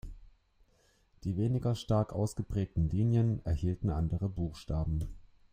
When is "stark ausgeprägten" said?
1.75-2.89